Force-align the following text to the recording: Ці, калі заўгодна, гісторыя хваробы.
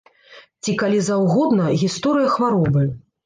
Ці, 0.63 0.73
калі 0.81 1.01
заўгодна, 1.09 1.67
гісторыя 1.83 2.33
хваробы. 2.37 2.89